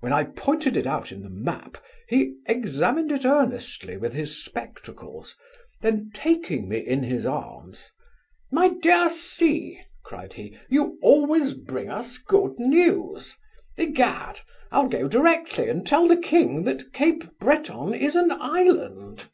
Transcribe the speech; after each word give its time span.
When 0.00 0.12
I 0.12 0.24
pointed 0.24 0.76
it 0.76 0.86
out 0.86 1.10
in 1.10 1.22
the 1.22 1.30
map, 1.30 1.78
he 2.06 2.34
examined 2.44 3.10
it 3.10 3.24
earnestly 3.24 3.96
with 3.96 4.12
his 4.12 4.44
spectacles; 4.44 5.34
then, 5.80 6.10
taking 6.12 6.68
me 6.68 6.80
in 6.80 7.02
his 7.02 7.24
arms, 7.24 7.90
"My 8.52 8.68
dear 8.82 9.08
C! 9.08 9.80
(cried 10.04 10.34
he) 10.34 10.58
you 10.68 10.98
always 11.02 11.54
bring 11.54 11.88
us 11.88 12.18
good 12.18 12.58
news 12.60 13.38
Egad! 13.78 14.40
I'll 14.70 14.86
go 14.90 15.08
directly, 15.08 15.70
and 15.70 15.86
tell 15.86 16.06
the 16.06 16.18
king 16.18 16.64
that 16.64 16.92
Cape 16.92 17.24
Breton 17.38 17.94
is 17.94 18.16
an 18.16 18.32
island." 18.32 19.30